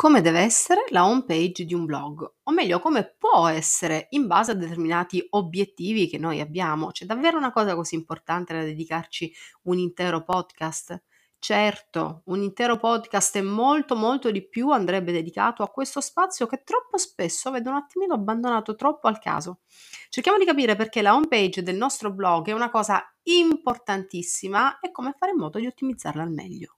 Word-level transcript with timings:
Come 0.00 0.20
deve 0.20 0.38
essere 0.38 0.84
la 0.90 1.04
home 1.04 1.24
page 1.24 1.64
di 1.64 1.74
un 1.74 1.84
blog, 1.84 2.34
o 2.44 2.52
meglio 2.52 2.78
come 2.78 3.16
può 3.18 3.48
essere 3.48 4.06
in 4.10 4.28
base 4.28 4.52
a 4.52 4.54
determinati 4.54 5.26
obiettivi 5.30 6.06
che 6.06 6.18
noi 6.18 6.38
abbiamo. 6.38 6.92
C'è 6.92 7.04
davvero 7.04 7.36
una 7.36 7.50
cosa 7.50 7.74
così 7.74 7.96
importante 7.96 8.54
da 8.54 8.62
dedicarci 8.62 9.34
un 9.62 9.76
intero 9.76 10.22
podcast? 10.22 11.02
Certo, 11.40 12.22
un 12.26 12.42
intero 12.42 12.76
podcast 12.76 13.34
e 13.34 13.42
molto 13.42 13.96
molto 13.96 14.30
di 14.30 14.46
più 14.46 14.70
andrebbe 14.70 15.10
dedicato 15.10 15.64
a 15.64 15.68
questo 15.68 16.00
spazio 16.00 16.46
che 16.46 16.62
troppo 16.62 16.96
spesso 16.96 17.50
vedo 17.50 17.70
un 17.70 17.76
attimino 17.76 18.14
abbandonato 18.14 18.76
troppo 18.76 19.08
al 19.08 19.18
caso. 19.18 19.62
Cerchiamo 20.10 20.38
di 20.38 20.44
capire 20.44 20.76
perché 20.76 21.02
la 21.02 21.12
home 21.12 21.26
page 21.26 21.64
del 21.64 21.74
nostro 21.74 22.12
blog 22.12 22.46
è 22.46 22.52
una 22.52 22.70
cosa 22.70 23.02
importantissima 23.24 24.78
e 24.78 24.92
come 24.92 25.16
fare 25.18 25.32
in 25.32 25.38
modo 25.38 25.58
di 25.58 25.66
ottimizzarla 25.66 26.22
al 26.22 26.30
meglio. 26.30 26.77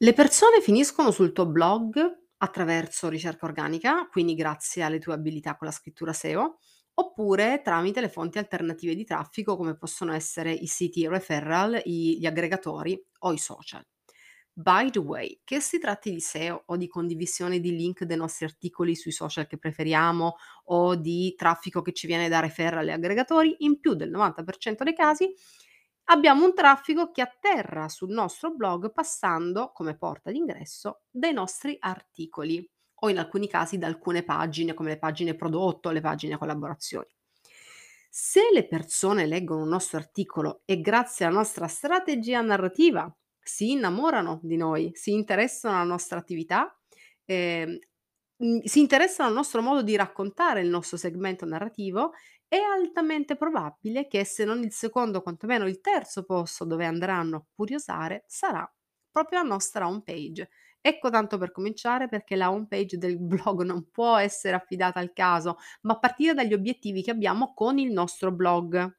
Le 0.00 0.12
persone 0.12 0.60
finiscono 0.60 1.10
sul 1.10 1.32
tuo 1.32 1.46
blog 1.46 1.98
attraverso 2.36 3.08
ricerca 3.08 3.46
organica, 3.46 4.06
quindi 4.06 4.34
grazie 4.34 4.84
alle 4.84 5.00
tue 5.00 5.12
abilità 5.12 5.56
con 5.56 5.66
la 5.66 5.72
scrittura 5.72 6.12
SEO, 6.12 6.58
oppure 6.94 7.62
tramite 7.64 8.00
le 8.00 8.08
fonti 8.08 8.38
alternative 8.38 8.94
di 8.94 9.02
traffico 9.04 9.56
come 9.56 9.76
possono 9.76 10.12
essere 10.12 10.52
i 10.52 10.68
siti 10.68 11.08
referral, 11.08 11.82
gli 11.84 12.24
aggregatori 12.24 12.96
o 13.20 13.32
i 13.32 13.38
social. 13.38 13.84
By 14.52 14.90
the 14.90 15.00
way, 15.00 15.40
che 15.42 15.58
si 15.58 15.80
tratti 15.80 16.12
di 16.12 16.20
SEO 16.20 16.62
o 16.66 16.76
di 16.76 16.86
condivisione 16.86 17.58
di 17.58 17.74
link 17.74 18.04
dei 18.04 18.16
nostri 18.16 18.44
articoli 18.44 18.94
sui 18.94 19.12
social 19.12 19.48
che 19.48 19.58
preferiamo 19.58 20.36
o 20.66 20.94
di 20.94 21.34
traffico 21.36 21.82
che 21.82 21.92
ci 21.92 22.06
viene 22.06 22.28
da 22.28 22.38
referral 22.38 22.86
e 22.86 22.92
aggregatori, 22.92 23.56
in 23.58 23.80
più 23.80 23.94
del 23.94 24.12
90% 24.12 24.84
dei 24.84 24.94
casi 24.94 25.32
abbiamo 26.10 26.44
un 26.44 26.54
traffico 26.54 27.10
che 27.10 27.22
atterra 27.22 27.88
sul 27.88 28.10
nostro 28.10 28.54
blog 28.54 28.92
passando 28.92 29.70
come 29.72 29.96
porta 29.96 30.30
d'ingresso 30.30 31.02
dai 31.10 31.32
nostri 31.32 31.76
articoli 31.78 32.68
o 33.00 33.08
in 33.08 33.18
alcuni 33.18 33.48
casi 33.48 33.78
da 33.78 33.86
alcune 33.86 34.24
pagine 34.24 34.74
come 34.74 34.90
le 34.90 34.98
pagine 34.98 35.34
prodotto, 35.34 35.90
le 35.90 36.00
pagine 36.00 36.36
collaborazioni. 36.36 37.06
Se 38.10 38.40
le 38.52 38.66
persone 38.66 39.26
leggono 39.26 39.62
un 39.62 39.68
nostro 39.68 39.98
articolo 39.98 40.62
e 40.64 40.80
grazie 40.80 41.26
alla 41.26 41.36
nostra 41.36 41.68
strategia 41.68 42.40
narrativa 42.40 43.14
si 43.40 43.72
innamorano 43.72 44.40
di 44.42 44.56
noi, 44.56 44.90
si 44.94 45.12
interessano 45.12 45.76
alla 45.76 45.84
nostra 45.84 46.18
attività, 46.18 46.76
eh, 47.24 47.80
si 48.64 48.80
interessano 48.80 49.28
al 49.28 49.34
nostro 49.34 49.62
modo 49.62 49.82
di 49.82 49.96
raccontare 49.96 50.60
il 50.60 50.68
nostro 50.68 50.96
segmento 50.96 51.44
narrativo 51.44 52.12
è 52.48 52.56
altamente 52.56 53.36
probabile 53.36 54.08
che 54.08 54.24
se 54.24 54.44
non 54.44 54.62
il 54.62 54.72
secondo, 54.72 55.20
quantomeno 55.20 55.66
il 55.68 55.80
terzo 55.80 56.24
posto 56.24 56.64
dove 56.64 56.86
andranno 56.86 57.36
a 57.36 57.44
curiosare 57.54 58.24
sarà 58.26 58.70
proprio 59.10 59.42
la 59.42 59.48
nostra 59.48 59.86
home 59.86 60.02
page. 60.02 60.48
Ecco 60.80 61.10
tanto 61.10 61.36
per 61.36 61.52
cominciare 61.52 62.08
perché 62.08 62.36
la 62.36 62.50
home 62.50 62.66
page 62.66 62.96
del 62.96 63.18
blog 63.20 63.62
non 63.62 63.90
può 63.90 64.16
essere 64.16 64.56
affidata 64.56 64.98
al 64.98 65.12
caso, 65.12 65.58
ma 65.82 65.98
partire 65.98 66.32
dagli 66.32 66.54
obiettivi 66.54 67.02
che 67.02 67.10
abbiamo 67.10 67.52
con 67.52 67.78
il 67.78 67.92
nostro 67.92 68.32
blog. 68.32 68.96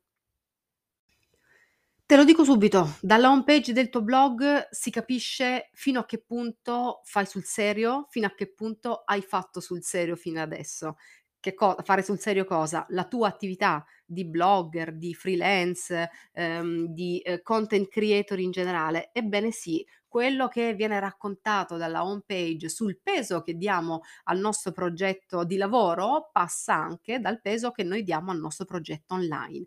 Te 2.05 2.15
lo 2.15 2.23
dico 2.23 2.43
subito, 2.43 2.97
dalla 3.01 3.29
home 3.29 3.43
page 3.43 3.71
del 3.71 3.89
tuo 3.89 4.01
blog 4.01 4.67
si 4.71 4.89
capisce 4.89 5.69
fino 5.73 5.99
a 5.99 6.05
che 6.07 6.17
punto 6.17 7.01
fai 7.03 7.27
sul 7.27 7.43
serio, 7.43 8.07
fino 8.09 8.25
a 8.25 8.33
che 8.33 8.51
punto 8.51 9.03
hai 9.05 9.21
fatto 9.21 9.59
sul 9.59 9.83
serio 9.83 10.15
fino 10.15 10.41
adesso. 10.41 10.95
Che 11.41 11.53
co 11.53 11.77
fare 11.83 12.03
sul 12.03 12.19
serio 12.19 12.43
cosa? 12.45 12.85
La 12.89 13.05
tua 13.05 13.27
attività 13.29 13.85
di 14.05 14.25
blogger, 14.25 14.97
di 14.97 15.13
freelance, 15.13 16.09
ehm, 16.33 16.87
di, 16.87 17.19
ehm, 17.23 17.41
content 17.41 17.87
creator 17.87 18.39
in 18.39 18.51
generale. 18.51 19.09
Ebbene 19.13 19.51
sì, 19.51 19.85
quello 20.07 20.47
che 20.49 20.73
viene 20.73 20.99
raccontato 20.99 21.77
dalla 21.77 22.03
home 22.03 22.23
page 22.25 22.67
sul 22.67 22.99
peso 23.01 23.41
che 23.41 23.53
diamo 23.55 24.01
al 24.23 24.39
nostro 24.39 24.71
progetto 24.73 25.45
di 25.45 25.55
lavoro, 25.55 26.29
passa 26.31 26.73
anche 26.75 27.19
dal 27.19 27.39
peso 27.41 27.71
che 27.71 27.83
noi 27.83 28.03
diamo 28.03 28.31
al 28.31 28.39
nostro 28.39 28.65
progetto 28.65 29.13
online. 29.13 29.65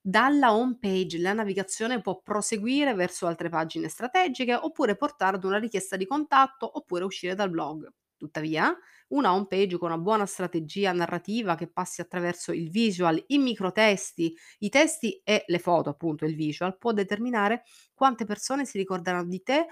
Dalla 0.00 0.54
home 0.54 0.78
page 0.80 1.18
la 1.18 1.32
navigazione 1.32 2.00
può 2.00 2.20
proseguire 2.22 2.94
verso 2.94 3.26
altre 3.26 3.48
pagine 3.48 3.88
strategiche 3.88 4.54
oppure 4.54 4.96
portare 4.96 5.36
ad 5.36 5.44
una 5.44 5.58
richiesta 5.58 5.96
di 5.96 6.06
contatto 6.06 6.70
oppure 6.78 7.04
uscire 7.04 7.34
dal 7.34 7.50
blog. 7.50 7.88
Tuttavia, 8.16 8.74
una 9.08 9.32
home 9.32 9.46
page 9.46 9.78
con 9.78 9.90
una 9.92 10.00
buona 10.00 10.26
strategia 10.26 10.92
narrativa 10.92 11.54
che 11.54 11.68
passi 11.70 12.00
attraverso 12.00 12.52
il 12.52 12.70
visual, 12.70 13.22
i 13.28 13.38
microtesti, 13.38 14.34
i 14.58 14.68
testi 14.68 15.20
e 15.24 15.44
le 15.46 15.58
foto, 15.58 15.90
appunto 15.90 16.24
il 16.24 16.34
visual, 16.34 16.76
può 16.78 16.92
determinare 16.92 17.62
quante 17.94 18.24
persone 18.24 18.64
si 18.64 18.78
ricorderanno 18.78 19.28
di 19.28 19.42
te, 19.42 19.66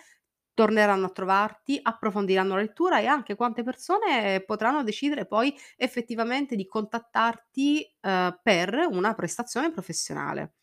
torneranno 0.55 1.07
a 1.07 1.11
trovarti, 1.11 1.81
approfondiranno 1.83 2.55
la 2.55 2.61
lettura 2.61 3.01
e 3.01 3.07
anche 3.07 3.35
quante 3.35 3.65
persone 3.65 4.41
potranno 4.47 4.85
decidere 4.85 5.27
poi 5.27 5.53
effettivamente 5.77 6.55
di 6.55 6.67
contattarti, 6.67 7.97
ehm, 8.01 8.39
per 8.43 8.87
una 8.91 9.15
prestazione 9.15 9.73
professionale. 9.73 10.55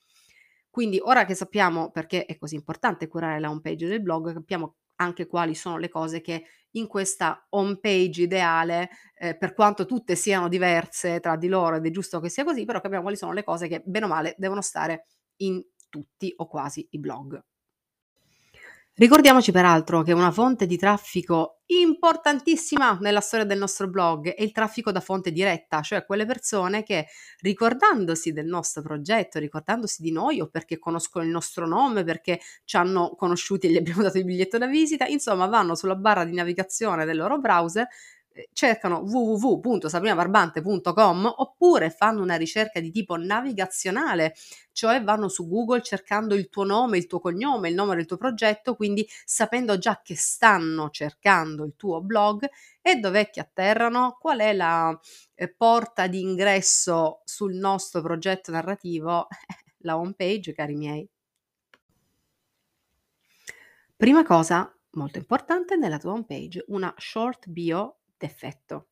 Quindi 0.69 0.99
ora 1.03 1.25
che 1.25 1.35
sappiamo 1.35 1.91
perché 1.91 2.25
è 2.25 2.37
così 2.37 2.55
importante 2.55 3.07
curare 3.07 3.39
la 3.39 3.49
home 3.49 3.59
page 3.61 3.87
del 3.87 4.01
blog, 4.01 4.31
capiamo 4.33 4.75
anche 5.01 5.27
quali 5.27 5.55
sono 5.55 5.77
le 5.77 5.89
cose 5.89 6.21
che 6.21 6.45
in 6.75 6.87
questa 6.87 7.45
home 7.49 7.77
page 7.79 8.21
ideale, 8.23 8.89
ehm, 9.17 9.37
per 9.37 9.53
quanto 9.53 9.85
tutte 9.85 10.15
siano 10.15 10.47
diverse 10.47 11.19
tra 11.19 11.35
di 11.35 11.47
loro 11.47 11.75
ed 11.77 11.85
è 11.85 11.89
giusto 11.91 12.19
che 12.19 12.29
sia 12.29 12.43
così, 12.45 12.65
però 12.65 12.79
capiamo 12.79 13.03
quali 13.03 13.17
sono 13.17 13.33
le 13.33 13.43
cose 13.43 13.67
che 13.67 13.81
bene 13.85 14.05
o 14.05 14.07
male 14.09 14.35
devono 14.37 14.61
stare 14.61 15.07
in 15.37 15.61
tutti 15.89 16.33
o 16.37 16.47
quasi 16.47 16.87
i 16.91 16.99
blog. 16.99 17.41
Ricordiamoci 19.01 19.51
peraltro 19.51 20.03
che 20.03 20.13
una 20.13 20.29
fonte 20.29 20.67
di 20.67 20.77
traffico 20.77 21.61
importantissima 21.65 22.99
nella 23.01 23.19
storia 23.19 23.47
del 23.47 23.57
nostro 23.57 23.89
blog 23.89 24.31
è 24.31 24.43
il 24.43 24.51
traffico 24.51 24.91
da 24.91 24.99
fonte 24.99 25.31
diretta, 25.31 25.81
cioè 25.81 26.05
quelle 26.05 26.27
persone 26.27 26.83
che 26.83 27.07
ricordandosi 27.39 28.31
del 28.31 28.45
nostro 28.45 28.83
progetto, 28.83 29.39
ricordandosi 29.39 30.03
di 30.03 30.11
noi 30.11 30.39
o 30.39 30.49
perché 30.49 30.77
conoscono 30.77 31.25
il 31.25 31.31
nostro 31.31 31.65
nome, 31.65 32.03
perché 32.03 32.41
ci 32.63 32.77
hanno 32.77 33.15
conosciuti 33.15 33.65
e 33.65 33.71
gli 33.71 33.77
abbiamo 33.77 34.03
dato 34.03 34.19
il 34.19 34.23
biglietto 34.23 34.59
da 34.59 34.67
visita, 34.67 35.07
insomma 35.07 35.47
vanno 35.47 35.73
sulla 35.73 35.95
barra 35.95 36.23
di 36.23 36.35
navigazione 36.35 37.03
del 37.03 37.17
loro 37.17 37.39
browser 37.39 37.87
cercano 38.53 38.99
www.sabrinabarbante.com 38.99 41.33
oppure 41.37 41.89
fanno 41.89 42.21
una 42.21 42.35
ricerca 42.35 42.79
di 42.79 42.91
tipo 42.91 43.17
navigazionale, 43.17 44.35
cioè 44.71 45.03
vanno 45.03 45.27
su 45.27 45.47
Google 45.47 45.81
cercando 45.81 46.35
il 46.35 46.49
tuo 46.49 46.63
nome, 46.63 46.97
il 46.97 47.07
tuo 47.07 47.19
cognome, 47.19 47.69
il 47.69 47.75
nome 47.75 47.95
del 47.95 48.05
tuo 48.05 48.17
progetto, 48.17 48.75
quindi 48.75 49.07
sapendo 49.25 49.77
già 49.77 50.01
che 50.03 50.15
stanno 50.15 50.89
cercando 50.89 51.65
il 51.65 51.73
tuo 51.75 52.01
blog 52.01 52.47
e 52.81 52.95
dov'è 52.95 53.29
che 53.29 53.41
atterrano, 53.41 54.17
qual 54.19 54.39
è 54.39 54.53
la 54.53 54.97
eh, 55.35 55.53
porta 55.53 56.07
di 56.07 56.21
ingresso 56.21 57.21
sul 57.25 57.53
nostro 57.55 58.01
progetto 58.01 58.51
narrativo, 58.51 59.27
la 59.83 59.97
home 59.97 60.13
page, 60.13 60.53
cari 60.53 60.75
miei. 60.75 61.07
Prima 63.95 64.23
cosa, 64.23 64.73
molto 64.91 65.19
importante 65.19 65.75
nella 65.75 65.99
tua 65.99 66.13
home 66.13 66.25
page, 66.25 66.63
una 66.69 66.91
short 66.97 67.47
bio 67.47 68.00
d'effetto. 68.21 68.87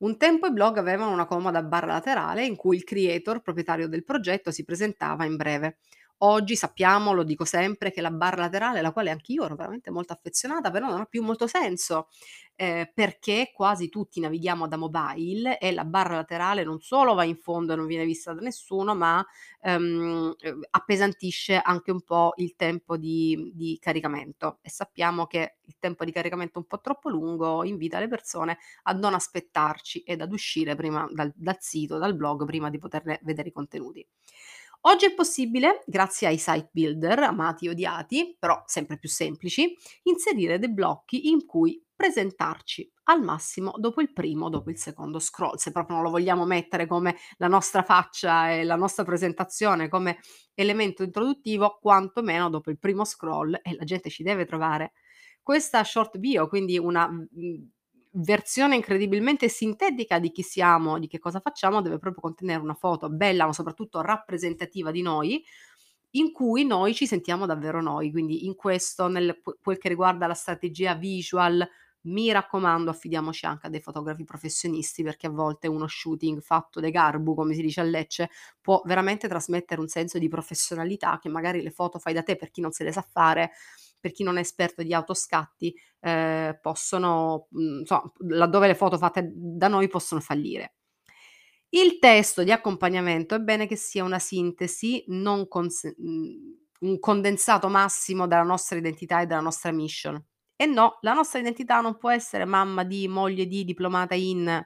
Un 0.00 0.16
tempo 0.16 0.46
i 0.48 0.52
blog 0.52 0.78
avevano 0.78 1.12
una 1.12 1.26
comoda 1.26 1.62
barra 1.62 1.86
laterale 1.92 2.44
in 2.44 2.56
cui 2.56 2.76
il 2.76 2.84
creator, 2.84 3.40
proprietario 3.40 3.88
del 3.88 4.04
progetto, 4.04 4.50
si 4.50 4.64
presentava 4.64 5.24
in 5.24 5.36
breve. 5.36 5.78
Oggi 6.24 6.54
sappiamo, 6.54 7.12
lo 7.12 7.24
dico 7.24 7.44
sempre, 7.44 7.90
che 7.90 8.00
la 8.00 8.12
barra 8.12 8.42
laterale, 8.42 8.78
alla 8.78 8.92
quale 8.92 9.10
anch'io 9.10 9.44
ero 9.44 9.56
veramente 9.56 9.90
molto 9.90 10.12
affezionata, 10.12 10.70
però 10.70 10.88
non 10.88 11.00
ha 11.00 11.04
più 11.04 11.20
molto 11.20 11.48
senso, 11.48 12.06
ehm, 12.54 12.92
perché 12.94 13.50
quasi 13.52 13.88
tutti 13.88 14.20
navighiamo 14.20 14.68
da 14.68 14.76
mobile 14.76 15.58
e 15.58 15.72
la 15.72 15.84
barra 15.84 16.14
laterale 16.14 16.62
non 16.62 16.78
solo 16.80 17.14
va 17.14 17.24
in 17.24 17.36
fondo 17.36 17.72
e 17.72 17.76
non 17.76 17.86
viene 17.86 18.04
vista 18.04 18.32
da 18.34 18.40
nessuno, 18.40 18.94
ma, 18.94 19.24
ehm, 19.62 20.34
uhm, 20.40 20.60
appesantisce 20.70 21.56
anche 21.60 21.90
un 21.90 22.02
po' 22.02 22.34
il 22.36 22.54
tempo 22.54 22.96
di 22.96 23.50
di 23.52 23.76
caricamento 23.80 24.58
e 24.62 24.70
sappiamo 24.70 25.26
che 25.26 25.56
il 25.64 25.74
tempo 25.80 26.04
di 26.04 26.12
caricamento 26.12 26.58
un 26.60 26.66
po' 26.66 26.80
troppo 26.80 27.08
lungo 27.08 27.64
invita 27.64 27.98
le 27.98 28.06
persone 28.08 28.58
a 28.84 28.92
non 28.92 29.14
aspettarci 29.14 30.02
ed 30.02 30.20
ad 30.20 30.32
uscire 30.32 30.76
prima 30.76 31.04
dal 31.12 31.32
dal 31.34 31.56
sito, 31.60 31.98
dal 31.98 32.14
blog, 32.14 32.44
prima 32.44 32.70
di 32.70 32.78
poterne 32.78 33.18
vedere 33.22 33.48
i 33.48 33.52
contenuti. 33.52 34.06
Oggi 34.84 35.06
è 35.06 35.14
possibile, 35.14 35.82
grazie 35.86 36.26
ai 36.26 36.38
site 36.38 36.70
builder, 36.72 37.20
amati 37.20 37.66
e 37.66 37.70
odiati, 37.70 38.36
però 38.36 38.62
sempre 38.66 38.98
più 38.98 39.08
semplici, 39.08 39.76
inserire 40.04 40.58
dei 40.58 40.72
blocchi 40.72 41.28
in 41.30 41.46
cui 41.46 41.80
presentarci 41.94 42.90
al 43.04 43.22
massimo 43.22 43.74
dopo 43.76 44.00
il 44.00 44.12
primo, 44.12 44.48
dopo 44.48 44.70
il 44.70 44.78
secondo 44.78 45.20
scroll. 45.20 45.54
Se 45.54 45.70
proprio 45.70 45.96
non 45.96 46.04
lo 46.04 46.10
vogliamo 46.10 46.44
mettere 46.46 46.86
come 46.88 47.16
la 47.36 47.46
nostra 47.46 47.84
faccia 47.84 48.50
e 48.50 48.64
la 48.64 48.74
nostra 48.74 49.04
presentazione 49.04 49.88
come 49.88 50.18
elemento 50.54 51.04
introduttivo, 51.04 51.78
quantomeno 51.80 52.50
dopo 52.50 52.70
il 52.70 52.78
primo 52.78 53.04
scroll 53.04 53.54
e 53.62 53.74
la 53.76 53.84
gente 53.84 54.10
ci 54.10 54.24
deve 54.24 54.46
trovare. 54.46 54.94
Questa 55.42 55.84
short 55.84 56.18
bio, 56.18 56.48
quindi 56.48 56.76
una 56.76 57.08
mhmm, 57.08 57.70
versione 58.14 58.76
incredibilmente 58.76 59.48
sintetica 59.48 60.18
di 60.18 60.30
chi 60.30 60.42
siamo, 60.42 60.98
di 60.98 61.06
che 61.06 61.18
cosa 61.18 61.40
facciamo, 61.40 61.80
deve 61.80 61.98
proprio 61.98 62.22
contenere 62.22 62.60
una 62.62 62.74
foto 62.74 63.08
bella, 63.08 63.46
ma 63.46 63.52
soprattutto 63.52 64.00
rappresentativa 64.00 64.90
di 64.90 65.02
noi, 65.02 65.42
in 66.14 66.32
cui 66.32 66.64
noi 66.64 66.94
ci 66.94 67.06
sentiamo 67.06 67.46
davvero 67.46 67.80
noi. 67.80 68.10
Quindi 68.10 68.44
in 68.46 68.54
questo, 68.54 69.08
nel 69.08 69.40
quel 69.62 69.78
che 69.78 69.88
riguarda 69.88 70.26
la 70.26 70.34
strategia 70.34 70.94
visual, 70.94 71.66
mi 72.04 72.32
raccomando 72.32 72.90
affidiamoci 72.90 73.46
anche 73.46 73.68
a 73.68 73.70
dei 73.70 73.80
fotografi 73.80 74.24
professionisti, 74.24 75.02
perché 75.04 75.28
a 75.28 75.30
volte 75.30 75.68
uno 75.68 75.86
shooting 75.86 76.40
fatto 76.40 76.80
de 76.80 76.90
garbo, 76.90 77.34
come 77.34 77.54
si 77.54 77.62
dice 77.62 77.80
a 77.80 77.84
Lecce, 77.84 78.28
può 78.60 78.82
veramente 78.84 79.28
trasmettere 79.28 79.80
un 79.80 79.88
senso 79.88 80.18
di 80.18 80.28
professionalità 80.28 81.18
che 81.20 81.28
magari 81.28 81.62
le 81.62 81.70
foto 81.70 81.98
fai 81.98 82.12
da 82.12 82.22
te 82.22 82.36
per 82.36 82.50
chi 82.50 82.60
non 82.60 82.72
se 82.72 82.82
le 82.84 82.92
sa 82.92 83.02
fare, 83.02 83.52
per 84.02 84.10
chi 84.10 84.24
non 84.24 84.36
è 84.36 84.40
esperto 84.40 84.82
di 84.82 84.92
autoscatti, 84.92 85.72
ehm, 86.00 86.58
possono, 86.60 87.46
insomma, 87.52 88.10
laddove 88.28 88.66
le 88.66 88.74
foto 88.74 88.98
fatte 88.98 89.30
da 89.32 89.68
noi 89.68 89.86
possono 89.86 90.20
fallire. 90.20 90.74
Il 91.68 91.98
testo 92.00 92.42
di 92.42 92.50
accompagnamento 92.50 93.36
è 93.36 93.38
bene 93.38 93.66
che 93.66 93.76
sia 93.76 94.02
una 94.02 94.18
sintesi, 94.18 95.04
non 95.06 95.46
cons 95.48 95.94
mhmm, 95.96 96.60
un 96.80 96.98
condensato 96.98 97.68
massimo 97.68 98.26
della 98.26 98.42
nostra 98.42 98.76
identità 98.76 99.20
e 99.20 99.26
della 99.26 99.40
nostra 99.40 99.70
mission. 99.70 100.20
E 100.56 100.66
no, 100.66 100.98
la 101.02 101.12
nostra 101.12 101.38
identità 101.38 101.80
non 101.80 101.96
può 101.96 102.10
essere 102.10 102.44
mamma 102.44 102.82
di, 102.82 103.06
moglie 103.06 103.46
di, 103.46 103.64
diplomata 103.64 104.16
in. 104.16 104.60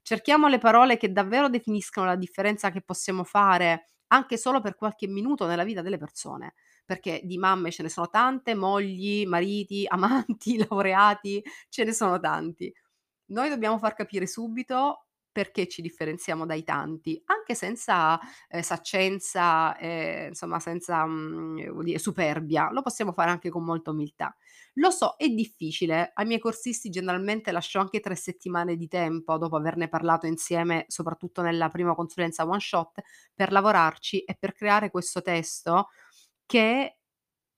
Cerchiamo 0.00 0.48
le 0.48 0.58
parole 0.58 0.96
che 0.96 1.12
davvero 1.12 1.50
definiscano 1.50 2.06
la 2.06 2.16
differenza 2.16 2.70
che 2.70 2.80
possiamo 2.80 3.22
fare, 3.22 3.90
anche 4.08 4.38
solo 4.38 4.62
per 4.62 4.76
qualche 4.76 5.06
minuto 5.06 5.46
nella 5.46 5.64
vita 5.64 5.82
delle 5.82 5.98
persone 5.98 6.54
perché 6.88 7.20
di 7.24 7.36
mamme 7.36 7.70
ce 7.70 7.82
ne 7.82 7.90
sono 7.90 8.08
tante, 8.08 8.54
mogli, 8.54 9.26
mariti, 9.26 9.84
amanti, 9.88 10.56
laureati, 10.66 11.42
ce 11.68 11.84
ne 11.84 11.92
sono 11.92 12.18
tanti. 12.18 12.72
Noi 13.26 13.48
dobbiamo 13.50 13.78
far 13.78 13.94
capire 13.94 14.26
subito 14.26 15.04
perché 15.30 15.68
ci 15.68 15.82
differenziamo 15.82 16.46
dai 16.46 16.64
tanti, 16.64 17.20
anche 17.26 17.54
senza, 17.54 18.18
ehm, 18.48 18.62
saccenza, 18.62 19.76
ehm, 19.78 20.28
insomma 20.28 20.58
senza, 20.58 21.04
mhmm, 21.06 21.70
vuol 21.70 21.84
dire 21.84 21.98
superbia, 21.98 22.70
lo 22.72 22.82
possiamo 22.82 23.12
fare 23.12 23.30
anche 23.30 23.50
con 23.50 23.62
molta 23.64 23.90
umiltà. 23.90 24.34
Lo 24.74 24.90
so, 24.90 25.14
è 25.16 25.28
difficile. 25.28 26.10
Ai 26.14 26.26
miei 26.26 26.40
corsisti 26.40 26.88
generalmente 26.88 27.52
lascio 27.52 27.78
anche 27.78 28.00
3 28.00 28.14
settimane 28.16 28.76
di 28.76 28.88
tempo, 28.88 29.36
dopo 29.38 29.56
averne 29.56 29.88
parlato 29.88 30.26
insieme, 30.26 30.84
soprattutto 30.88 31.42
nella 31.42 31.68
prima 31.68 31.94
consulenza 31.94 32.44
one 32.46 32.60
shot, 32.60 33.00
per 33.34 33.52
lavorarci 33.52 34.20
e 34.24 34.34
per 34.38 34.52
creare 34.54 34.90
questo 34.90 35.22
testo 35.22 35.88
che 36.48 36.96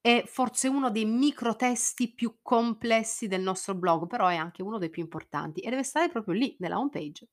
è 0.01 0.25
forse 0.27 0.67
uno 0.67 0.91
dei 0.91 1.05
microtesti 1.05 2.13
più 2.13 2.39
complessi 2.43 3.29
del 3.29 3.41
nostro 3.41 3.77
blog, 3.77 4.09
però 4.09 4.27
è 4.27 4.35
anche 4.35 4.63
uno 4.63 4.79
dei 4.79 4.91
più 4.91 5.01
importanti 5.01 5.61
e 5.61 5.71
deve 5.71 5.85
stare 5.85 6.09
proprio 6.09 6.35
lì, 6.35 6.57
nella 6.59 6.77
home 6.77 6.91
page. 6.91 7.29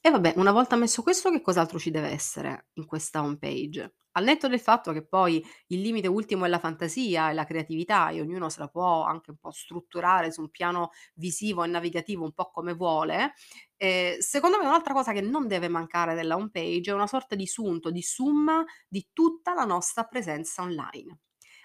E 0.00 0.10
vabbè, 0.10 0.34
una 0.36 0.50
volta 0.50 0.74
messo 0.74 1.02
questo, 1.02 1.30
che 1.30 1.40
cos'altro 1.40 1.78
ci 1.78 1.92
deve 1.92 2.08
essere 2.08 2.70
in 2.72 2.86
questa 2.86 3.22
home 3.22 3.38
page? 3.38 3.94
Al 4.16 4.24
netto 4.24 4.46
del 4.48 4.60
fatto 4.60 4.92
che 4.92 5.04
poi 5.04 5.44
il 5.68 5.80
limite 5.80 6.06
ultimo 6.08 6.44
è 6.44 6.48
la 6.48 6.58
fantasia 6.60 7.30
e 7.30 7.34
la 7.34 7.44
creatività 7.44 8.10
e 8.10 8.20
ognuno 8.20 8.48
se 8.48 8.60
la 8.60 8.68
può 8.68 9.02
anche 9.02 9.30
un 9.30 9.36
po' 9.38 9.50
strutturare 9.50 10.30
su 10.30 10.40
un 10.42 10.50
piano 10.50 10.90
visivo 11.14 11.64
e 11.64 11.66
navigativo 11.68 12.22
un 12.24 12.32
po' 12.32 12.50
come 12.50 12.74
vuole, 12.74 13.32
ehm, 13.76 14.18
secondo 14.18 14.58
me 14.58 14.66
un'altra 14.66 14.94
cosa 14.94 15.12
che 15.12 15.20
non 15.20 15.48
deve 15.48 15.68
mancare 15.68 16.14
nella 16.14 16.36
home 16.36 16.50
page 16.50 16.90
è 16.90 16.94
una 16.94 17.06
sorta 17.08 17.34
di 17.34 17.46
sunto, 17.46 17.90
di 17.90 18.02
summa 18.02 18.64
di 18.88 19.08
tutta 19.12 19.52
la 19.54 19.64
nostra 19.64 20.04
presenza 20.04 20.62
online. 20.62 21.18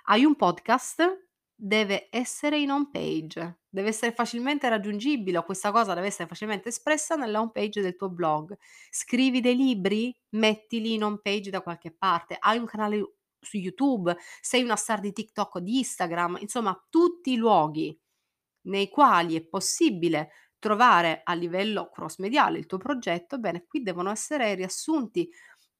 Hai 0.06 0.26
un 0.26 0.36
podcast? 0.36 1.29
Deve 1.62 2.08
essere 2.10 2.58
in 2.58 2.72
home 2.72 2.88
page, 2.90 3.64
deve 3.68 3.90
essere 3.90 4.14
facilmente 4.14 4.70
raggiungibile 4.70 5.40
o 5.40 5.44
questa 5.44 5.74
cosa 5.74 5.94
deve 5.94 6.08
essere 6.08 6.26
facilmente 6.26 6.70
espressa 6.70 7.16
nella 7.16 7.42
home 7.42 7.52
page 7.52 7.82
del 7.82 7.98
tuo 7.98 8.10
blog. 8.10 8.58
Scrivi 8.90 9.42
dei 9.42 9.58
libri? 9.58 10.18
Mettili 10.36 10.94
in 10.94 11.04
home 11.04 11.20
page 11.22 11.50
da 11.50 11.62
qualche 11.62 11.92
parte. 11.92 12.38
Hai 12.40 12.58
un 12.58 12.66
canale 12.66 13.16
su 13.42 13.58
YouTube? 13.58 14.16
Sei 14.40 14.64
una 14.64 14.78
star 14.78 15.02
di 15.02 15.12
TikTok 15.12 15.56
o 15.56 15.60
di 15.60 15.80
Instagram? 15.80 16.38
Insomma, 16.40 16.82
tutti 16.90 17.34
i 17.34 17.36
luoghi 17.36 18.00
nei 18.68 18.88
quali 18.88 19.36
è 19.36 19.42
possibile 19.44 20.32
trovare 20.60 21.22
a 21.26 21.34
livello 21.34 21.90
cross 21.90 22.20
mediale 22.20 22.60
il 22.60 22.68
tuo 22.68 22.78
progetto, 22.78 23.38
bene, 23.38 23.66
qui 23.66 23.82
devono 23.82 24.12
essere 24.12 24.56
riassunti 24.56 25.30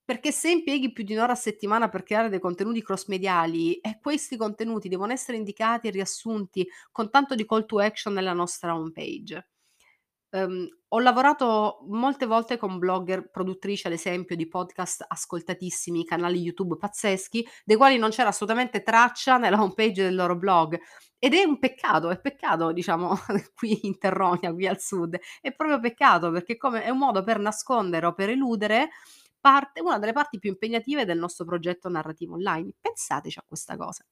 perché 0.10 0.32
se 0.32 0.50
impieghi 0.50 0.92
più 0.92 1.04
di 1.04 1.14
1 1.14 1.22
ora 1.22 1.34
a 1.34 1.36
settimana 1.36 1.88
per 1.88 2.02
creare 2.02 2.30
dei 2.30 2.40
contenuti 2.40 2.82
cross 2.82 3.06
mediali 3.10 3.76
e 3.76 4.00
questi 4.02 4.38
contenuti 4.38 4.90
devono 4.90 5.12
essere 5.12 5.38
indicati 5.38 5.88
e 5.88 5.92
riassunti 5.92 6.68
con 6.92 7.12
tanto 7.12 7.36
di 7.36 7.46
call 7.46 7.68
to 7.68 7.78
action 7.78 8.14
nella 8.14 8.34
nostra 8.34 8.74
home 8.74 8.92
page. 8.92 9.50
Ehm, 10.32 10.68
ho 10.88 11.00
lavorato 11.00 11.86
molte 11.90 12.26
volte 12.26 12.58
con 12.58 12.80
blogger, 12.80 13.30
produttrici 13.30 13.86
ad 13.86 13.94
esempio 13.94 14.36
di 14.36 14.48
podcast 14.48 15.06
ascoltatissimi, 15.08 16.04
canali 16.06 16.40
YouTube 16.40 16.78
pazzeschi, 16.78 17.48
dei 17.64 17.78
quali 17.78 18.00
non 18.00 18.10
c'era 18.10 18.30
assolutamente 18.30 18.82
traccia 18.82 19.38
nella 19.38 19.62
home 19.62 19.74
page 19.76 20.02
del 20.02 20.16
loro 20.16 20.36
blog 20.36 20.76
ed 21.20 21.36
è 21.36 21.44
un 21.44 21.60
peccato, 21.60 22.10
è 22.10 22.20
peccato 22.20 22.72
diciamo 22.72 23.16
qui 23.54 23.78
in 23.84 24.00
Terronia, 24.00 24.54
qui 24.54 24.66
al 24.66 24.80
sud, 24.80 25.20
è 25.40 25.54
proprio 25.54 25.80
peccato 25.80 26.32
perché 26.32 26.58
come 26.58 26.82
è 26.82 26.90
un 26.90 26.98
modo 26.98 27.24
per 27.24 27.38
nascondere 27.38 28.08
o 28.08 28.14
per 28.16 28.30
eludere 28.30 28.90
parte 29.40 29.82
una 29.82 30.00
delle 30.00 30.14
parti 30.14 30.40
più 30.40 30.50
impegnative 30.50 31.06
del 31.06 31.18
nostro 31.18 31.46
progetto 31.46 31.90
narrativo 31.90 32.34
online. 32.34 32.74
Pensateci 32.80 33.40
a 33.40 33.44
questa 33.48 33.78
cosa. 33.78 34.06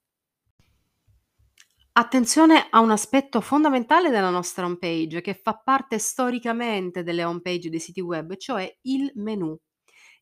Attenzione 2.00 2.68
a 2.70 2.80
un 2.80 2.92
aspetto 2.92 3.42
fondamentale 3.42 4.12
della 4.12 4.30
nostra 4.30 4.66
home 4.66 4.78
page, 4.78 5.22
che 5.22 5.34
fa 5.34 5.58
parte 5.58 5.98
storicamente 5.98 7.02
delle 7.02 7.24
home 7.24 7.42
page 7.42 7.72
dei 7.72 7.80
siti 7.80 8.02
web, 8.02 8.36
cioè 8.36 8.72
il 8.84 9.12
menu. 9.16 9.58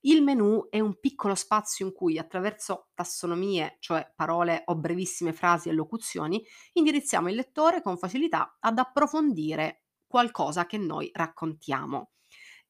Il 0.01 0.23
menu 0.23 0.67
è 0.69 0.79
un 0.79 0.99
piccolo 0.99 1.35
spazio 1.35 1.85
in 1.85 1.91
cui 1.91 2.17
attraverso 2.17 2.89
tassonomie, 2.93 3.75
cioè 3.79 4.09
parole 4.15 4.61
o 4.67 4.75
brevissime 4.77 5.33
frasi 5.33 5.67
e 5.67 5.73
locuzioni, 5.73 6.41
indirizziamo 6.73 7.27
il 7.27 7.35
lettore 7.35 7.81
con 7.81 7.97
facilità 7.97 8.55
ad 8.59 8.77
approfondire 8.77 9.83
qualcosa 10.07 10.65
che 10.67 10.77
noi 10.77 11.09
raccontiamo. 11.11 12.11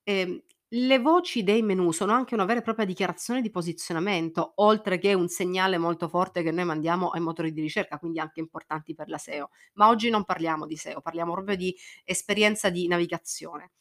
Ehm, 0.01 0.41
le 0.77 0.99
voci 0.99 1.43
dei 1.43 1.61
menu 1.61 1.91
sono 1.91 2.11
anche 2.11 2.33
una 2.33 2.43
vera 2.43 2.59
e 2.59 2.63
propria 2.63 2.85
dichiarazione 2.85 3.41
di 3.41 3.49
posizionamento, 3.49 4.53
oltre 4.55 4.97
che 4.97 5.13
un 5.13 5.29
segnale 5.29 5.77
molto 5.77 6.09
forte 6.09 6.43
che 6.43 6.51
noi 6.51 6.65
mandiamo 6.65 7.09
ai 7.11 7.21
motori 7.21 7.53
di 7.53 7.61
ricerca, 7.61 7.97
quindi 7.97 8.19
anche 8.19 8.41
importanti 8.41 8.93
per 8.93 9.07
la 9.07 9.17
SEO. 9.17 9.51
Ma 9.75 9.87
oggi 9.87 10.09
non 10.09 10.25
parliamo 10.25 10.65
di 10.65 10.75
SEO, 10.75 10.99
parliamo 10.99 11.31
proprio 11.31 11.55
di 11.55 11.73
esperienza 12.03 12.69
di 12.69 12.87
navigazione. 12.87 13.71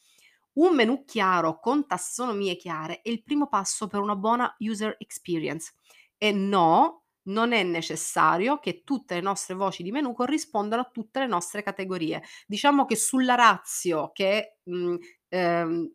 Un 0.53 0.73
menu 0.73 1.03
chiaro 1.03 1.59
con 1.59 1.85
tassonomie 1.85 2.55
chiare 2.55 3.01
è 3.01 3.09
il 3.09 3.23
primo 3.23 3.47
passo 3.49 3.87
per 3.87 3.99
una 3.99 4.15
buona 4.15 4.55
user 4.59 4.95
experience. 4.99 5.73
E 6.17 6.31
no, 6.31 7.03
non 7.23 7.51
è 7.51 7.61
necessario 7.63 8.59
che 8.59 8.83
tutte 8.85 9.15
le 9.15 9.21
nostre 9.21 9.53
voci 9.55 9.83
di 9.83 9.91
menu 9.91 10.13
corrispondano 10.13 10.81
a 10.83 10.89
tutte 10.91 11.19
le 11.19 11.27
nostre 11.27 11.61
categorie. 11.61 12.23
Diciamo 12.47 12.85
che 12.85 12.95
sulla 12.95 13.35
ratio 13.35 14.11
che 14.13 14.59
mh, 14.63 14.95
ehm, 15.27 15.91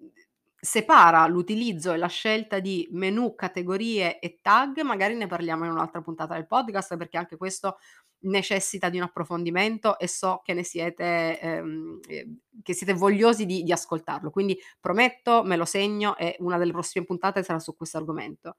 separa 0.61 1.27
l'utilizzo 1.27 1.93
e 1.93 1.97
la 1.97 2.07
scelta 2.09 2.59
di 2.61 2.87
menu, 2.93 3.35
categorie 3.35 4.19
e 4.21 4.41
tag, 4.43 4.81
magari 4.83 5.15
ne 5.15 5.27
parliamo 5.27 5.65
in 5.65 5.71
un'altra 5.71 6.03
puntata 6.03 6.35
del 6.35 6.47
podcast 6.47 6.97
perché 6.97 7.17
anche 7.17 7.37
questo 7.37 7.79
necessita 8.23 8.91
di 8.91 8.99
un 8.99 9.05
approfondimento 9.05 9.99
e 9.99 10.07
so 10.07 10.43
che 10.45 10.53
ne 10.53 10.63
siete, 10.63 11.41
ehm, 11.41 12.01
ehm, 12.07 12.37
che 12.63 12.75
siete 12.75 12.93
vogliosi 12.93 13.47
di, 13.47 13.63
di 13.63 13.73
ascoltarlo. 13.73 14.31
Quindi 14.31 14.59
prometto, 14.79 15.43
me 15.43 15.57
lo 15.57 15.65
segno 15.65 16.17
e 16.17 16.37
una 16.41 16.59
delle 16.59 16.73
prossime 16.73 17.05
puntate 17.07 17.43
sarà 17.43 17.59
su 17.59 17.75
questo 17.75 17.97
argomento. 17.97 18.57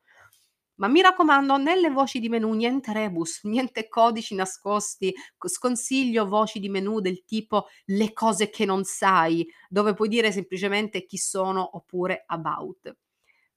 Ma 0.82 0.88
mi 0.88 1.02
raccomando, 1.02 1.58
nelle 1.58 1.92
voci 1.92 2.20
di 2.20 2.28
menu 2.28 2.52
niente 2.54 2.92
rebus, 2.92 3.44
niente 3.44 3.88
codici 3.88 4.34
nascosti, 4.34 5.14
sconsiglio 5.46 6.28
voci 6.28 6.60
di 6.60 6.70
menu 6.70 7.00
del 7.02 7.24
tipo 7.24 7.68
"le 7.86 8.14
cose 8.14 8.50
che 8.50 8.66
non 8.66 8.84
sai", 8.84 9.48
dove 9.70 9.94
puoi 9.94 10.08
dire 10.08 10.32
semplicemente 10.32 11.06
"chi 11.06 11.18
sono" 11.18 11.70
oppure 11.78 12.24
"about". 12.26 12.96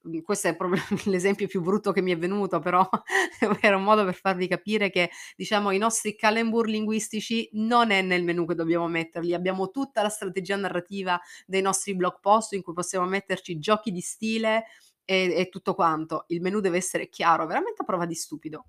Mhmm, 0.03 0.21
questo 0.23 0.49
è 0.49 0.57
proprio 0.57 0.81
l'esempio 1.07 1.47
più 1.47 1.63
brutto 1.63 1.93
che 1.93 2.03
mi 2.03 2.13
è 2.13 2.19
venuto, 2.19 2.59
però 2.61 2.87
era 3.63 3.77
un 3.77 3.85
modo 3.85 4.05
per 4.05 4.15
farvi 4.15 4.47
capire 4.47 4.91
che, 4.91 5.11
diciamo, 5.37 5.71
i 5.71 5.79
nostri 5.79 6.15
calembour 6.17 6.69
linguistici 6.69 7.49
non 7.55 7.91
è 7.91 8.03
nel 8.03 8.23
menu 8.25 8.47
che 8.47 8.55
dobbiamo 8.55 8.87
metterli. 8.89 9.33
Abbiamo 9.35 9.71
tutta 9.71 10.03
la 10.03 10.11
strategia 10.11 10.57
narrativa 10.57 11.19
dei 11.47 11.63
nostri 11.63 11.97
blog 11.97 12.19
post 12.21 12.53
in 12.53 12.63
cui 12.63 12.75
possiamo 12.75 13.07
metterci 13.07 13.59
giochi 13.59 13.91
di 13.93 14.01
stile 14.03 14.65
e 15.05 15.35
e 15.37 15.49
tutto 15.49 15.75
quanto. 15.75 16.25
Il 16.29 16.41
menu 16.41 16.61
deve 16.61 16.77
essere 16.79 17.09
chiaro, 17.09 17.47
veramente 17.47 17.83
a 17.83 17.85
prova 17.85 18.07
di 18.07 18.15
stupido. 18.15 18.67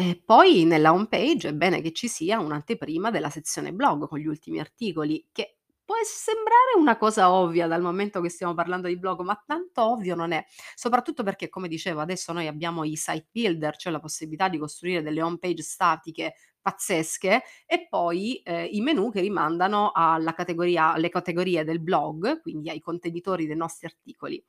E 0.00 0.22
poi 0.24 0.64
nella 0.64 0.92
home 0.92 1.08
page 1.08 1.48
è 1.48 1.54
bene 1.54 1.80
che 1.80 1.92
ci 1.92 2.06
sia 2.06 2.38
un'anteprima 2.38 3.10
della 3.10 3.30
sezione 3.30 3.72
blog 3.72 4.06
con 4.06 4.18
gli 4.18 4.26
ultimi 4.26 4.60
articoli, 4.60 5.28
che 5.32 5.58
può 5.84 5.96
sembrare 6.04 6.76
una 6.76 6.96
cosa 6.96 7.32
ovvia 7.32 7.66
dal 7.66 7.80
momento 7.82 8.20
che 8.20 8.28
stiamo 8.28 8.54
parlando 8.54 8.86
di 8.88 8.98
blog, 8.98 9.22
ma 9.22 9.42
tanto 9.44 9.82
ovvio 9.82 10.14
non 10.14 10.32
è. 10.32 10.44
Soprattutto 10.74 11.22
perché, 11.22 11.48
come 11.48 11.66
dicevo, 11.66 12.00
adesso 12.00 12.32
noi 12.32 12.46
abbiamo 12.46 12.84
i 12.84 12.94
site 12.94 13.26
builder, 13.32 13.76
cioè 13.76 13.90
la 13.90 13.98
possibilità 13.98 14.48
di 14.48 14.58
costruire 14.58 15.02
delle 15.02 15.22
home 15.22 15.38
page 15.38 15.62
statiche 15.62 16.34
pazzesche 16.68 17.42
e 17.66 17.86
poi, 17.88 18.40
ehm, 18.44 18.68
i 18.70 18.80
menu 18.80 19.10
che 19.10 19.20
rimandano 19.20 19.90
categoria 20.34 20.92
alle 20.92 21.08
categorie 21.08 21.64
del 21.64 21.80
blog, 21.80 22.40
quindi 22.42 22.68
ai 22.70 22.80
contenitori 22.80 23.46
dei 23.46 23.56
nostri 23.56 23.86
articoli. 23.86 24.42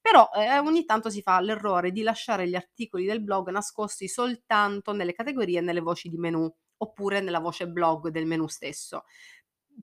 Però, 0.00 0.28
ehm, 0.34 0.66
ogni 0.66 0.84
tanto 0.84 1.10
si 1.10 1.22
fa 1.22 1.40
l'errore 1.40 1.90
di 1.92 2.02
lasciare 2.02 2.48
gli 2.48 2.54
articoli 2.54 3.04
del 3.06 3.22
blog 3.22 3.48
nascosti 3.50 4.08
soltanto 4.08 4.92
nelle 4.92 5.12
categorie 5.12 5.58
e 5.58 5.62
nelle 5.62 5.80
voci 5.80 6.08
di 6.08 6.16
menu, 6.18 6.50
oppure 6.78 7.20
nella 7.20 7.40
voce 7.40 7.68
blog 7.68 8.08
del 8.08 8.26
menu 8.26 8.46
stesso. 8.48 9.04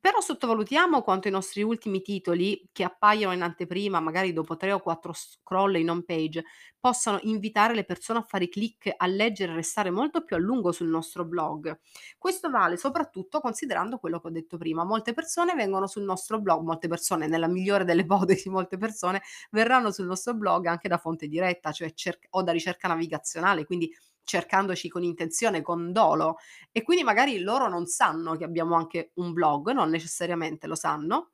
Però 0.01 0.19
sottovalutiamo 0.21 1.01
quanto 1.03 1.27
i 1.27 1.31
nostri 1.31 1.62
ultimi 1.62 2.01
titoli, 2.01 2.67
che 2.71 2.83
appaiono 2.83 3.33
in 3.33 3.43
anteprima, 3.43 4.00
magari 4.00 4.33
dopo 4.33 4.57
3 4.57 4.71
o 4.73 4.79
4 4.79 5.13
scroll 5.13 5.75
in 5.75 5.89
home 5.89 6.03
page, 6.03 6.43
possano 6.79 7.19
invitare 7.23 7.75
le 7.75 7.85
persone 7.85 8.19
a 8.19 8.23
fare 8.23 8.50
click, 8.50 8.91
a 8.95 9.05
leggere 9.05 9.51
e 9.51 9.55
restare 9.55 9.91
molto 9.91 10.23
più 10.23 10.35
a 10.35 10.39
lungo 10.39 10.71
sul 10.71 10.88
nostro 10.88 11.25
blog. 11.25 11.77
Questo 12.17 12.50
vale 12.50 12.75
soprattutto 12.75 13.39
considerando 13.39 14.00
quello 14.00 14.19
che 14.19 14.27
ho 14.27 14.31
detto 14.31 14.57
prima. 14.57 14.83
Molte 14.83 15.13
persone 15.13 15.53
vengono 15.53 15.85
sul 15.85 16.03
nostro 16.03 16.39
blog, 16.41 16.63
molte 16.63 16.88
persone, 16.88 17.27
nella 17.27 17.47
migliore 17.47 17.85
delle 17.85 18.01
ipotesi, 18.03 18.50
molte 18.50 18.77
persone 18.77 19.21
verranno 19.51 19.91
sul 19.91 20.05
nostro 20.07 20.33
blog 20.33 20.65
anche 20.65 20.88
da 20.88 20.97
fonte 20.97 21.27
diretta, 21.27 21.71
cioè 21.71 21.93
cer- 21.93 22.27
o 22.31 22.41
da 22.41 22.51
ricerca 22.51 22.88
navigazionale, 22.88 23.63
quindi 23.65 23.93
cercandoci 24.24 24.89
con 24.89 25.03
intenzione, 25.03 25.62
con 25.62 25.92
dolo 25.92 26.38
e 26.72 26.82
quindi 26.84 27.03
magari 27.03 27.39
loro 27.39 27.68
non 27.68 27.86
sanno 27.88 28.36
che 28.36 28.44
abbiamo 28.44 28.75
anche 28.75 29.12
un 29.15 29.34
blog, 29.34 29.72
non 29.72 29.89
necessariamente 29.89 30.68
lo 30.68 30.75
sanno. 30.75 31.32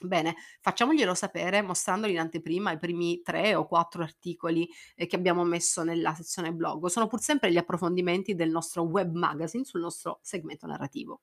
Bene, 0.00 0.36
facciamoglielo 0.60 1.12
sapere 1.14 1.60
mostrandoli 1.62 2.12
in 2.12 2.20
anteprima 2.20 2.70
i 2.72 2.78
primi 2.78 3.20
3 3.22 3.54
o 3.56 3.66
4 3.66 4.02
articoli, 4.02 4.68
ehm, 4.94 5.06
che 5.08 5.16
abbiamo 5.16 5.42
messo 5.44 5.82
nella 5.82 6.14
sezione 6.14 6.52
blog. 6.52 6.86
Sono 6.86 7.08
pur 7.08 7.20
sempre 7.20 7.50
gli 7.50 7.56
approfondimenti 7.56 8.34
del 8.36 8.50
nostro 8.50 8.82
web 8.84 9.12
magazine 9.14 9.64
sul 9.64 9.80
nostro 9.80 10.20
segmento 10.22 10.66
narrativo. 10.66 11.20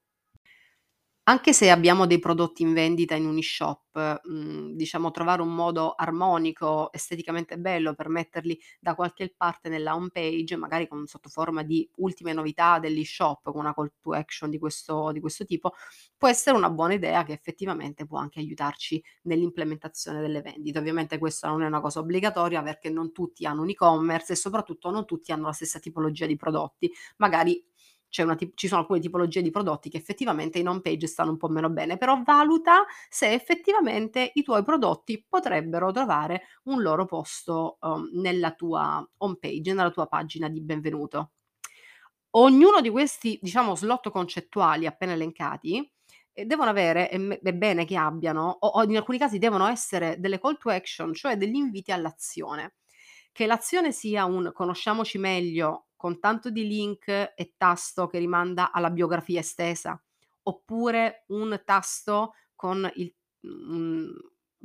Anche 1.27 1.53
se 1.53 1.71
abbiamo 1.71 2.05
dei 2.05 2.19
prodotti 2.19 2.61
in 2.61 2.73
vendita 2.73 3.15
in 3.15 3.25
un 3.25 3.35
e-shop, 3.37 4.21
mhmm, 4.25 4.73
diciamo 4.75 5.09
trovare 5.09 5.41
un 5.41 5.55
modo 5.55 5.93
armonico, 5.95 6.91
esteticamente 6.93 7.57
bello 7.57 7.95
per 7.95 8.09
metterli 8.09 8.59
da 8.79 8.93
qualche 8.93 9.33
parte 9.35 9.67
nella 9.67 9.95
home 9.95 10.09
page, 10.11 10.55
magari 10.55 10.87
con 10.87 11.07
sotto 11.07 11.29
forma 11.29 11.63
di 11.63 11.89
ultime 11.95 12.31
novità 12.31 12.77
dell'e-shop, 12.77 13.41
con 13.51 13.55
una 13.61 13.73
call 13.73 13.91
to 14.01 14.11
action 14.11 14.51
di 14.51 14.59
questo 14.59 15.11
di 15.11 15.19
questo 15.19 15.45
tipo, 15.45 15.73
può 16.15 16.27
essere 16.27 16.55
una 16.57 16.69
buona 16.69 16.93
idea 16.93 17.23
che 17.23 17.33
effettivamente 17.33 18.05
può 18.05 18.19
anche 18.19 18.37
aiutarci 18.39 19.03
nell'implementazione 19.23 20.21
delle 20.21 20.41
vendite. 20.41 20.77
Ovviamente 20.77 21.17
questa 21.17 21.47
non 21.47 21.63
è 21.63 21.65
una 21.65 21.81
cosa 21.81 21.99
obbligatoria 21.99 22.61
perché 22.61 22.91
non 22.91 23.11
tutti 23.11 23.47
hanno 23.47 23.61
un 23.63 23.69
e-commerce 23.69 24.33
e 24.33 24.35
soprattutto 24.35 24.91
non 24.91 25.05
tutti 25.05 25.31
hanno 25.31 25.47
la 25.47 25.53
stessa 25.53 25.79
tipologia 25.79 26.27
di 26.27 26.35
prodotti. 26.35 26.91
Magari 27.17 27.63
tip 28.37 28.53
ci 28.55 28.67
sono 28.67 28.81
alcune 28.81 28.99
tipologie 28.99 29.41
di 29.41 29.49
prodotti 29.51 29.89
che 29.89 29.97
effettivamente 29.97 30.59
in 30.59 30.67
home 30.67 30.81
page 30.81 31.07
stanno 31.07 31.31
un 31.31 31.37
po' 31.37 31.49
meno 31.49 31.69
bene, 31.69 31.97
però 31.97 32.21
valuta 32.23 32.85
se 33.09 33.31
effettivamente 33.31 34.31
i 34.33 34.43
tuoi 34.43 34.63
prodotti 34.63 35.25
potrebbero 35.27 35.91
trovare 35.91 36.43
un 36.65 36.81
loro 36.81 37.05
posto, 37.05 37.77
uhm, 37.81 38.09
nella 38.21 38.51
tua 38.53 39.07
home 39.17 39.37
page, 39.39 39.73
nella 39.73 39.91
tua 39.91 40.07
pagina 40.07 40.47
di 40.49 40.61
benvenuto. 40.61 41.31
Ognuno 42.37 42.81
di 42.81 42.89
questi, 42.89 43.39
diciamo, 43.41 43.75
slot 43.75 44.09
concettuali 44.09 44.85
appena 44.85 45.13
elencati, 45.13 45.89
ehm, 46.33 46.45
devono 46.45 46.69
avere, 46.69 47.07
è 47.09 47.53
bene 47.53 47.85
che 47.85 47.95
abbiano, 47.95 48.57
o 48.59 48.83
in 48.83 48.97
alcuni 48.97 49.17
casi 49.17 49.37
devono 49.39 49.67
essere 49.67 50.19
delle 50.19 50.39
call 50.39 50.57
to 50.57 50.69
action, 50.69 51.13
cioè 51.13 51.37
degli 51.37 51.55
inviti 51.55 51.91
all'azione. 51.91 52.75
Che 53.31 53.45
l'azione 53.45 53.91
sia 53.91 54.25
un 54.25 54.51
conosciamoci 54.53 55.17
meglio 55.17 55.84
con 55.95 56.19
tanto 56.19 56.49
di 56.49 56.67
link 56.67 57.07
e 57.07 57.53
tasto 57.57 58.07
che 58.07 58.19
rimanda 58.19 58.71
alla 58.71 58.89
biografia 58.89 59.39
estesa, 59.39 60.01
oppure 60.43 61.25
un 61.27 61.61
tasto 61.63 62.33
con 62.55 62.89
il 62.95 63.13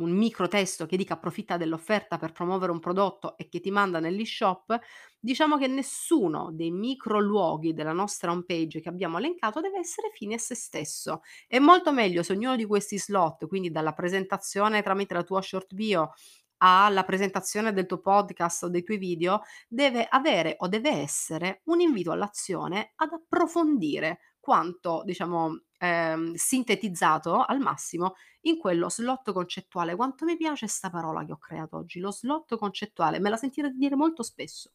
un 0.00 0.10
micro 0.12 0.48
testo 0.48 0.86
che 0.86 0.96
dica 0.96 1.14
approfitta 1.14 1.56
dell'offerta 1.56 2.16
per 2.16 2.32
promuovere 2.32 2.72
un 2.72 2.80
prodotto 2.80 3.36
e 3.36 3.48
che 3.48 3.60
ti 3.60 3.70
manda 3.70 4.00
nell'e-shop, 4.00 4.78
diciamo 5.18 5.58
che 5.58 5.66
nessuno 5.66 6.50
dei 6.52 6.70
micro 6.70 7.20
luoghi 7.20 7.74
della 7.74 7.92
nostra 7.92 8.30
home 8.32 8.44
page 8.44 8.80
che 8.80 8.88
abbiamo 8.88 9.18
elencato 9.18 9.60
deve 9.60 9.78
essere 9.78 10.10
fine 10.12 10.34
a 10.34 10.38
se 10.38 10.54
stesso. 10.54 11.20
È 11.46 11.58
molto 11.58 11.92
meglio 11.92 12.22
se 12.22 12.32
ognuno 12.32 12.56
di 12.56 12.64
questi 12.64 12.98
slot, 12.98 13.46
quindi 13.46 13.70
dalla 13.70 13.92
presentazione 13.92 14.82
tramite 14.82 15.14
la 15.14 15.22
tua 15.22 15.42
short 15.42 15.74
bio 15.74 16.12
alla 16.62 17.04
presentazione 17.04 17.72
del 17.72 17.86
tuo 17.86 18.00
podcast 18.00 18.64
o 18.64 18.68
dei 18.68 18.82
tuoi 18.82 18.98
video, 18.98 19.42
deve 19.68 20.06
avere 20.08 20.56
o 20.58 20.68
deve 20.68 20.90
essere 20.90 21.62
un 21.66 21.80
invito 21.80 22.12
all'azione 22.12 22.92
ad 22.96 23.12
approfondire 23.12 24.20
quanto, 24.40 25.02
diciamo, 25.04 25.62
ehm, 25.78 26.34
sintetizzato 26.34 27.44
al 27.44 27.58
massimo 27.60 28.14
in 28.42 28.58
quello 28.58 28.88
slot 28.90 29.32
concettuale. 29.32 29.96
Quanto 29.96 30.24
mi 30.24 30.36
piace 30.36 30.66
'sta 30.66 30.90
parola 30.90 31.24
che 31.24 31.32
ho 31.32 31.38
creato 31.38 31.76
oggi, 31.76 32.00
lo 32.00 32.10
slot 32.10 32.56
concettuale, 32.56 33.18
me 33.20 33.30
la 33.30 33.36
sentirete 33.36 33.74
dire 33.76 33.96
molto 33.96 34.22
spesso. 34.22 34.70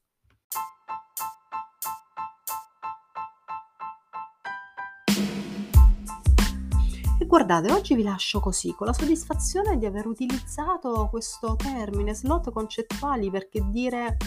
Guardate, 7.28 7.72
oggi 7.72 7.96
vi 7.96 8.04
lascio 8.04 8.40
così, 8.40 8.74
con 8.74 8.86
la 8.86 8.94
soddisfazione 8.94 9.78
di 9.78 9.86
aver 9.86 10.06
utilizzato 10.06 11.08
questo 11.10 11.56
termine, 11.56 12.14
slot 12.14 12.52
concettuali, 12.52 13.32
perché 13.32 13.62
dire 13.68 14.18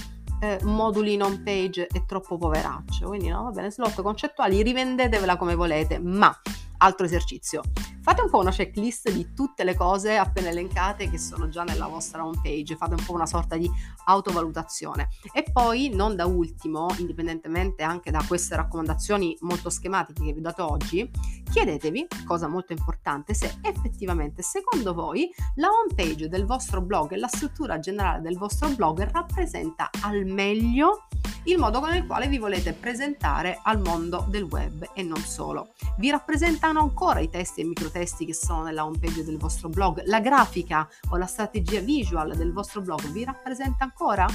eh, 0.41 0.59
moduli 0.65 1.21
home 1.21 1.41
page 1.43 1.87
è 1.87 2.05
troppo 2.05 2.37
poveraccio. 2.37 3.07
Quindi 3.07 3.29
no, 3.29 3.45
va 3.45 3.51
bene, 3.51 3.71
slot 3.71 4.03
concettuali, 4.03 4.63
rivendetevela 4.63 5.37
come 5.37 5.55
volete, 5.55 6.01
ma 6.01 6.37
altro 6.79 7.07
esercizio. 7.07 7.63
Fate 8.09 8.23
un 8.23 8.31
po' 8.31 8.39
una 8.39 8.51
checklist 8.51 9.13
di 9.13 9.35
tutte 9.35 9.65
le 9.65 9.75
cose 9.75 10.17
appena 10.17 10.49
elencate 10.49 11.11
che 11.11 11.19
sono 11.19 11.51
già 11.51 11.63
nella 11.63 11.89
vostra 11.89 12.25
home 12.25 12.41
page, 12.43 12.75
fate 12.75 12.95
un 12.95 13.05
po' 13.05 13.13
una 13.13 13.27
sorta 13.27 13.59
di 13.59 13.71
autovalutazione 14.07 15.09
e 15.31 15.45
poi 15.53 15.91
non 15.93 16.17
da 16.17 16.25
ultimo, 16.25 16.89
indipendentemente 16.97 17.83
anche 17.83 18.11
da 18.11 18.25
queste 18.27 18.57
raccomandazioni 18.57 19.37
molto 19.41 19.69
schematiche 19.69 20.25
che 20.25 20.33
vi 20.33 20.39
ho 20.39 20.43
dato 20.43 20.73
oggi, 20.73 21.11
chiedetevi, 21.51 22.07
cosa 22.25 22.49
molto 22.49 22.73
importante, 22.73 23.35
se 23.35 23.59
effettivamente 23.61 24.41
secondo 24.41 24.95
voi 24.95 25.31
la 25.57 25.69
home 25.69 25.95
page 25.95 26.31
del 26.31 26.47
vostro 26.47 26.81
blog 26.81 27.13
e 27.13 27.19
la 27.19 27.29
struttura 27.29 27.79
generale 27.79 28.23
del 28.23 28.39
vostro 28.39 28.71
blog 28.71 29.07
rappresenta 29.11 29.91
al 30.01 30.25
meglio 30.25 31.09
il 31.45 31.59
modo 31.59 31.81
con 31.81 31.95
il 31.95 32.07
quale 32.07 32.27
vi 32.29 32.39
volete 32.39 32.75
presentare 32.75 33.59
al 33.63 33.81
mondo 33.81 34.27
del 34.29 34.43
web 34.43 34.91
e 34.95 35.03
non 35.03 35.19
solo. 35.19 35.73
Vi 35.97 36.11
rappresentano 36.11 36.81
ancora 36.81 37.21
i 37.21 37.31
testi 37.31 37.63
e 37.63 37.65
microtesti 37.65 37.98
che 38.05 38.35
sono 38.35 38.63
nella 38.63 38.85
home 38.85 38.99
page 38.99 39.25
del 39.25 39.39
vostro 39.39 39.69
blog? 39.69 40.03
La 40.05 40.21
grafica 40.21 40.89
o 41.11 41.17
la 41.17 41.27
strategia 41.27 41.81
visual 41.81 42.37
del 42.37 42.53
vostro 42.53 42.81
blog 42.81 43.07
vi 43.09 43.25
rappresenta 43.25 43.85
ancora? 43.85 44.27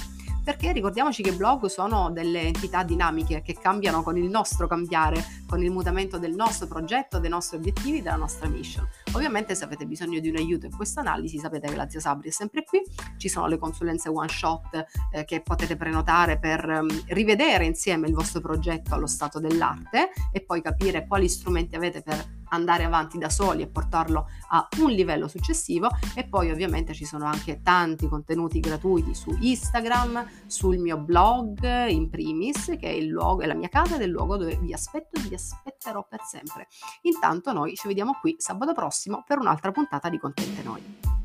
perché 0.44 0.74
ricordiamoci 0.74 1.24
che 1.24 1.30
i 1.30 1.36
blog 1.36 1.66
sono 1.68 2.12
delle 2.12 2.42
entità 2.42 2.84
dinamiche 2.84 3.42
che 3.42 3.54
cambiano 3.54 4.04
con 4.04 4.18
il 4.18 4.30
nostro 4.30 4.68
cambiare, 4.68 5.24
con 5.48 5.64
il 5.64 5.72
mutamento 5.72 6.20
del 6.20 6.34
nostro 6.34 6.68
progetto, 6.68 7.20
dei 7.20 7.30
nostri 7.30 7.58
obiettivi, 7.58 8.02
della 8.02 8.18
nostra 8.18 8.50
mission. 8.50 8.86
Ovviamente 9.14 9.56
se 9.56 9.64
avete 9.64 9.86
bisogno 9.86 10.20
di 10.20 10.28
un 10.28 10.36
aiuto 10.36 10.66
in 10.66 10.76
questa 10.76 11.00
analisi 11.00 11.38
sapete 11.38 11.70
che 11.70 11.76
la 11.76 11.88
zia 11.88 12.02
Sabri 12.02 12.28
è 12.28 12.32
sempre 12.32 12.66
qui, 12.66 12.82
ci 13.18 13.30
sono 13.30 13.48
le 13.48 13.58
consulenze 13.58 14.10
one 14.10 14.28
shot 14.28 14.86
eh, 15.12 15.24
che 15.24 15.42
potete 15.42 15.78
prenotare 15.78 16.38
per 16.38 16.66
um, 16.68 17.04
rivedere 17.08 17.66
insieme 17.66 18.08
il 18.08 18.14
vostro 18.14 18.42
progetto 18.42 18.94
allo 18.94 19.08
stato 19.08 19.40
dell'arte 19.40 20.10
e 20.32 20.42
poi 20.42 20.62
capire 20.62 21.08
quali 21.08 21.30
strumenti 21.30 21.76
avete 21.76 22.02
per 22.02 22.42
andare 22.54 22.84
avanti 22.84 23.18
da 23.18 23.30
soli 23.30 23.64
e 23.64 23.68
portarlo 23.68 24.30
a 24.50 24.68
un 24.80 24.92
livello 24.92 25.28
successivo 25.28 25.90
e 26.16 26.26
poi 26.28 26.52
ovviamente 26.52 26.94
ci 26.94 27.06
sono 27.06 27.26
anche 27.26 27.62
tanti 27.62 28.08
contenuti 28.08 28.60
gratuiti 28.60 29.14
su 29.14 29.36
Instagram, 29.40 30.26
sul 30.46 30.78
mio 30.78 30.98
blog 30.98 31.88
in 31.88 32.10
primis 32.10 32.66
che 32.80 32.88
è 32.88 32.90
il 32.90 33.08
luogo, 33.08 33.42
è 33.42 33.48
la 33.48 33.56
mia 33.56 33.70
casa 33.70 33.96
ed 33.96 34.02
è 34.02 34.06
il 34.06 34.12
luogo 34.12 34.38
dove 34.38 34.56
vi 34.58 34.74
aspetto 34.74 35.20
e 35.20 35.28
vi 35.28 35.34
aspetterò 35.34 36.06
per 36.08 36.22
sempre. 36.22 36.68
Intanto 37.02 37.52
noi 37.52 37.76
ci 37.76 37.88
vediamo 37.88 38.18
qui 38.20 38.36
sabato 38.38 38.74
prossimo 38.74 39.24
per 39.26 39.40
un'altra 39.40 39.72
puntata 39.72 40.10
di 40.10 40.20
Contente 40.20 40.64
Noi. 40.64 41.23